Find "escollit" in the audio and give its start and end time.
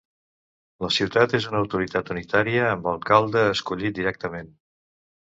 3.49-3.95